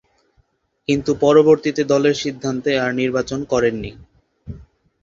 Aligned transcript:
কিন্তু 0.87 1.11
পরবর্তীতে 1.23 1.81
দলের 1.91 2.15
সিদ্ধান্তে 2.23 2.71
আর 2.83 2.91
নির্বাচন 3.01 3.39
করেননি। 3.51 3.91